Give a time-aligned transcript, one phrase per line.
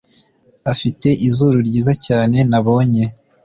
[0.71, 3.03] afite izuru ryiza cyane nabonye.